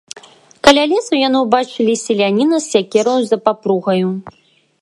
Каля 0.67 0.85
лесу 0.93 1.13
яны 1.27 1.37
ўбачылі 1.43 1.95
селяніна 2.05 2.57
з 2.65 2.73
сякераю 2.73 3.23
за 3.33 3.37
папругаю. 3.47 4.09